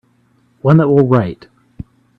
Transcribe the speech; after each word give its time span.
One 0.63 0.77
that 0.77 0.87
will 0.87 1.05
write. 1.07 1.45